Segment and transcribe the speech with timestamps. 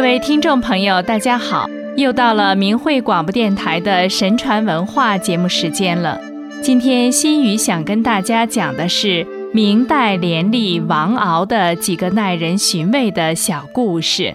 [0.00, 1.68] 各位听众朋友，大家好！
[1.94, 6.18] 又到了明慧广播电台的神传文化节目时间了。
[6.62, 14.34] 今天心语想跟大家讲的是明代廉吏王敖的几个耐人寻味的小故事。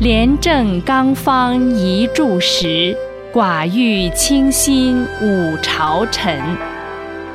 [0.00, 2.96] 廉政刚方遗著时，
[3.32, 6.36] 寡欲清心五朝臣。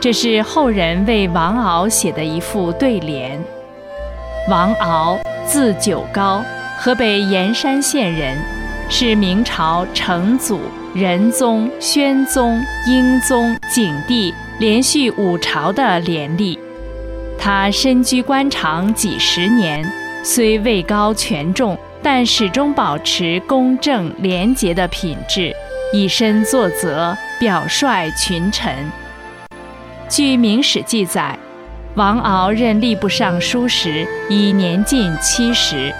[0.01, 3.41] 这是后人为王敖写的一副对联。
[4.49, 6.43] 王敖，字九高。
[6.79, 8.37] 河北盐山县人，
[8.87, 10.61] 是明朝成祖、
[10.93, 16.57] 仁宗、宣宗、英宗、景帝连续五朝的廉吏。
[17.39, 19.83] 他身居官场几十年，
[20.23, 25.51] 虽位高权重，但始终保持公正廉洁的品质，
[25.91, 28.71] 以身作则，表率群臣。
[30.07, 31.37] 据《明史》记载，
[31.95, 35.91] 王敖任吏部尚书时已年近七十。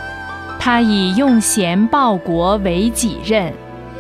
[0.60, 3.54] 他以用贤报国为己任，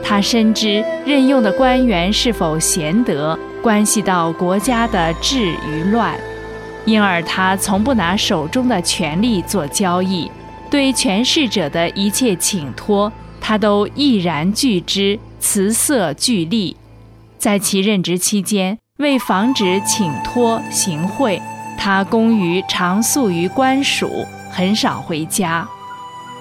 [0.03, 6.15] 他深知任用的官员是否贤德，关系到国家的治与乱，
[6.85, 10.29] 因而他从不拿手中的权力做交易，
[10.69, 16.75] 对权势者的一切请托，他都毅然拒之，辞色拒力。
[17.37, 21.41] 在其任职期间，为防止请托行贿，
[21.77, 25.67] 他公于常宿于官署，很少回家。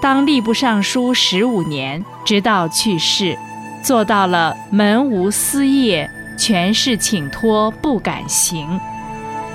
[0.01, 3.37] 当吏部尚书十五年，直到去世，
[3.83, 8.79] 做到了门无私业，权势请托不敢行。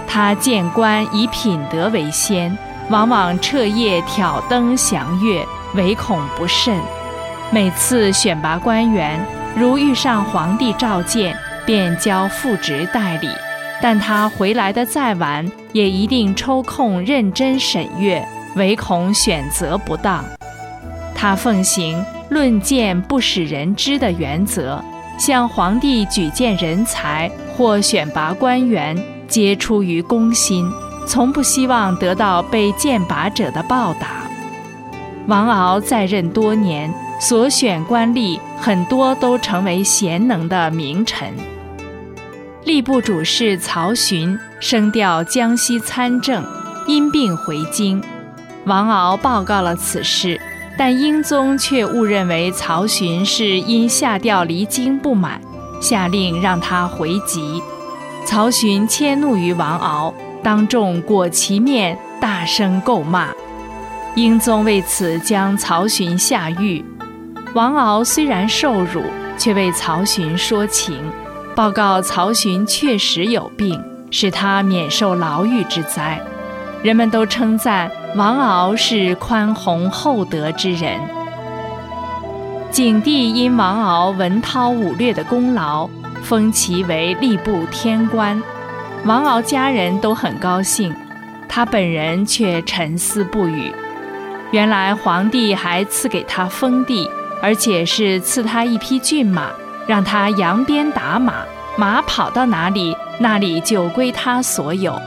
[0.07, 2.57] 他见官以品德为先，
[2.89, 6.77] 往往彻夜挑灯详阅，唯恐不慎。
[7.51, 9.23] 每次选拔官员，
[9.55, 13.29] 如遇上皇帝召见，便交副职代理；
[13.81, 18.27] 但他回来的再晚，也一定抽空认真审阅。
[18.55, 20.23] 唯恐选择不当，
[21.15, 24.83] 他奉行论剑不使人知的原则，
[25.17, 28.97] 向皇帝举荐人才或选拔官员，
[29.27, 30.69] 皆出于公心，
[31.07, 34.23] 从不希望得到被荐拔者的报答。
[35.27, 41.33] 王敖在任多年，所选官吏很多都成为贤能的名臣。
[42.65, 46.43] 吏部主事曹询升调江西参政，
[46.87, 48.01] 因病回京。
[48.65, 50.39] 王敖报告了此事，
[50.77, 55.41] 但英宗却误认为曹询是因下调离京不满，
[55.81, 57.61] 下令让他回籍。
[58.25, 60.13] 曹询迁怒于王敖，
[60.43, 63.29] 当众裹其面，大声诟骂。
[64.13, 66.85] 英宗为此将曹询下狱。
[67.55, 69.03] 王敖虽然受辱，
[69.37, 70.97] 却为曹询说情，
[71.55, 76.21] 报告曹询确实有病，使他免受牢狱之灾。
[76.83, 80.99] 人们都称赞王敖是宽宏厚德之人。
[82.69, 85.89] 景帝因王敖文韬武略的功劳，
[86.21, 88.41] 封其为吏部天官，
[89.05, 90.93] 王敖家人都很高兴，
[91.47, 93.73] 他本人却沉思不语。
[94.51, 97.09] 原来皇帝还赐给他封地，
[97.41, 99.47] 而且是赐他一匹骏马，
[99.87, 101.45] 让他扬鞭打马，
[101.77, 105.01] 马跑到哪里，那里就归他所有。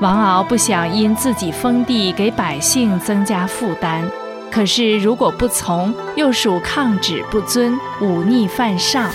[0.00, 4.04] 王敖不想因自己封地给百姓增加负担，
[4.48, 9.10] 可是如果不从，又属抗旨不遵，忤逆犯上，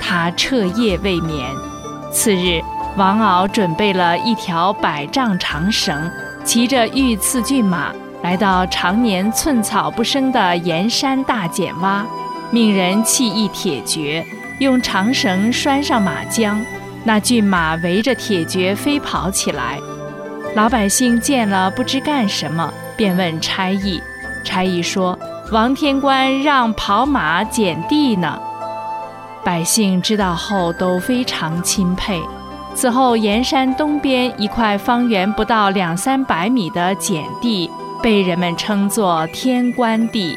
[0.00, 1.48] 他彻夜未眠。
[2.12, 2.60] 次日，
[2.96, 6.10] 王敖准备了一条百丈长绳，
[6.42, 7.92] 骑着御赐骏马，
[8.22, 12.02] 来到常年寸草不生的盐山大碱洼，
[12.50, 14.24] 命人砌一铁橛，
[14.58, 16.58] 用长绳拴上马缰，
[17.04, 19.78] 那骏马围着铁橛飞跑起来。
[20.58, 24.02] 老百姓见了不知干什么，便问差役。
[24.42, 25.16] 差役说
[25.52, 28.36] ：“王天官让跑马捡地呢。”
[29.44, 32.20] 百姓知道后都非常钦佩。
[32.74, 37.70] 此后，盐山东边一块方圆不到两三百米的碱地，
[38.02, 40.36] 被人们称作天官地。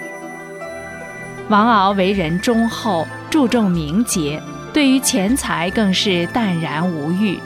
[1.50, 4.40] 王敖为人忠厚，注重名节，
[4.72, 7.40] 对于钱财更是淡然无欲。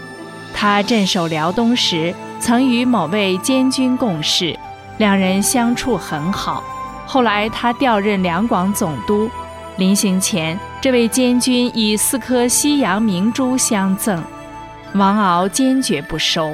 [0.54, 2.14] 他镇守辽东时。
[2.46, 4.56] 曾与某位监军共事，
[5.00, 6.64] 两人相处很好。
[7.04, 9.28] 后来他调任两广总督，
[9.78, 14.24] 临行前，这位监军以四颗西洋明珠相赠，
[14.94, 16.54] 王敖坚决不收。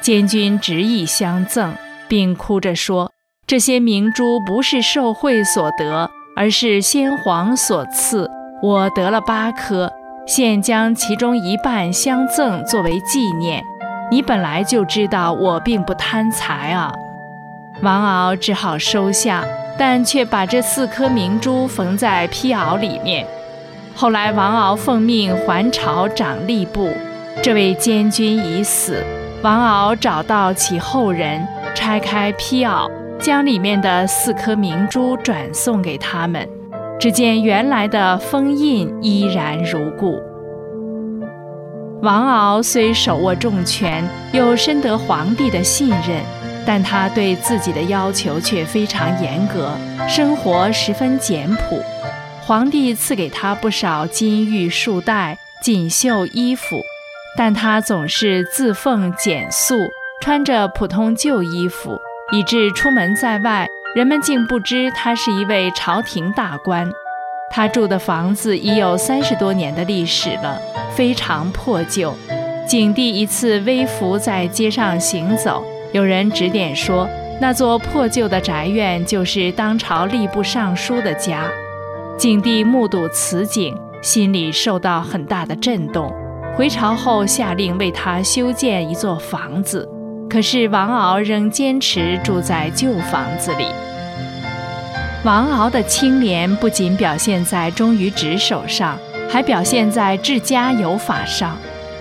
[0.00, 1.72] 监军执意相赠，
[2.08, 3.12] 并哭着说
[3.46, 8.28] ：“这些明珠不是受贿所得，而是先皇所赐。
[8.60, 9.92] 我得了八颗，
[10.26, 13.62] 现将其中一半相赠作为纪念。”
[14.10, 16.90] 你本来就知道我并不贪财啊，
[17.82, 19.44] 王敖只好收下，
[19.78, 23.26] 但却把这四颗明珠缝在披袄里面。
[23.94, 26.90] 后来王敖奉命还朝掌吏部，
[27.42, 29.04] 这位监军已死，
[29.42, 32.90] 王敖找到其后人，拆开披袄，
[33.20, 36.48] 将里面的四颗明珠转送给他们。
[36.98, 40.18] 只见原来的封印依然如故。
[42.00, 46.22] 王敖虽手握重权，又深得皇帝的信任，
[46.64, 49.72] 但他对自己的要求却非常严格，
[50.08, 51.82] 生活十分简朴。
[52.40, 56.80] 皇帝赐给他不少金玉束带、锦绣衣服，
[57.36, 59.74] 但他总是自奉简素，
[60.22, 61.98] 穿着普通旧衣服，
[62.32, 63.66] 以致出门在外，
[63.96, 66.88] 人们竟不知他是一位朝廷大官。
[67.50, 70.60] 他住的房子已有三十多年的历史了。
[70.94, 72.12] 非常破旧。
[72.66, 75.62] 景帝一次微服在街上行走，
[75.92, 77.08] 有人指点说，
[77.40, 81.44] 那座破旧的宅院就是当朝吏部尚书的家。
[82.16, 86.12] 景帝目睹此景，心里受到很大的震动。
[86.56, 89.88] 回朝后，下令为他修建一座房子。
[90.28, 93.66] 可是王敖仍坚持住在旧房子里。
[95.24, 98.98] 王敖的清廉不仅表现在忠于职守上。
[99.30, 101.54] 还表现在治家有法上，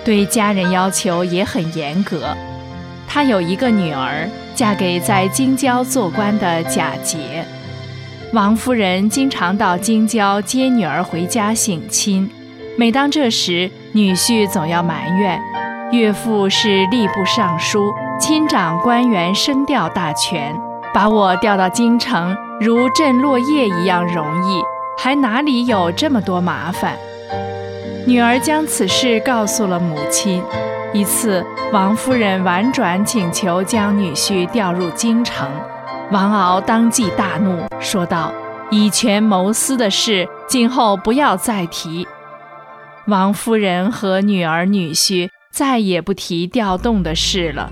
[0.06, 2.34] 对家人要求也很严格。
[3.06, 7.44] 他有一个女儿，嫁给在京郊做官的贾杰。
[8.32, 12.30] 王夫人经常到京郊接女儿回家省亲，
[12.78, 15.38] 每当这时，女婿总要埋怨：
[15.92, 20.56] 岳父是吏部尚书，亲掌官员升调大权，
[20.94, 24.64] 把我调到京城，如震落叶一样容易，
[24.98, 26.98] 还哪里有这么多麻烦？
[28.08, 30.42] 女儿将此事告诉了母亲。
[30.92, 35.48] 一次，王夫人婉转请求将女婿调入京城，
[36.12, 38.34] 王敖当即大怒，说道
[38.72, 42.08] ：“以权谋私的事，今后不要再提。”
[43.06, 47.70] 王夫人和女儿女婿再也不提调动的事了。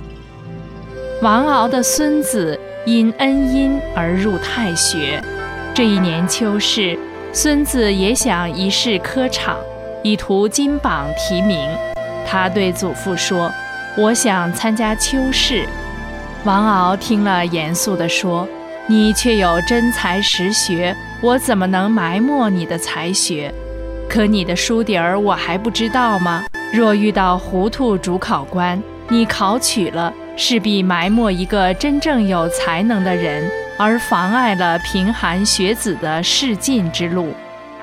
[1.24, 5.20] 王敖的孙子因恩荫而入太学，
[5.74, 6.96] 这一年秋试，
[7.34, 9.58] 孙子也想一试科场。
[10.04, 11.68] 以图金榜题名，
[12.28, 13.52] 他对祖父说
[13.98, 15.66] ：“我想参加秋试。”
[16.46, 18.48] 王敖听了，严肃地说
[18.86, 23.52] ：“你却有真才实学，我怎么能埋没你的才学？
[24.08, 26.46] 可你的书底儿我还不知道吗？
[26.72, 37.34] 若遇到糊涂主考官，你考取了，势必埋没一个真正有才能的人，而妨碍了贫寒学子的仕进之路。”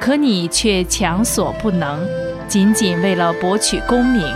[0.00, 2.04] 可你却强所不能，
[2.48, 4.26] 仅仅为了博取功名。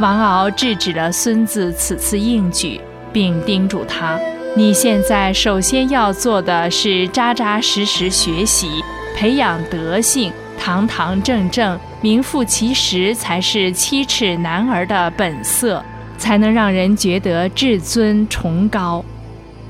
[0.00, 2.80] 王敖制止了孙子此次应举，
[3.12, 4.18] 并叮嘱他：
[4.56, 8.82] 你现在首先要做的是扎扎实实学习，
[9.14, 15.84] 培养德性，堂堂正正、名副其实，才是七尺男儿的本色，
[16.18, 19.02] 才能让人觉得至尊崇高。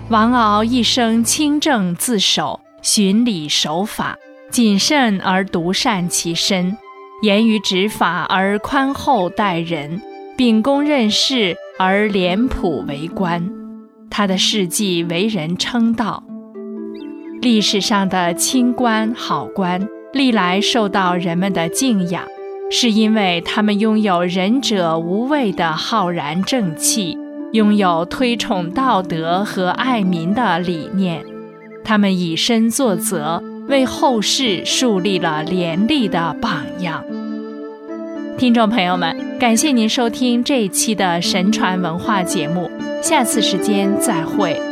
[0.08, 4.16] 王敖一生清正自守，循礼守法。
[4.50, 6.74] 谨慎而独善其身，
[7.20, 10.00] 严于执法而宽厚待人，
[10.38, 13.46] 秉公任事而廉朴为官。
[14.08, 16.24] 他的事迹为人称道。
[17.42, 22.24] 历史上的清官好官，历来受到人们的敬仰，
[22.70, 27.18] 是因为他们拥有仁者无畏的浩然正气，
[27.52, 31.24] 拥有推崇道德和爱民的理念。
[31.84, 33.42] 他们以身作则。
[33.68, 37.04] 为后世树立了廉吏的榜样。
[38.38, 42.70] 听众朋友们，感谢您收听这一期的神传文化节目，
[43.02, 44.67] 下次时间再会。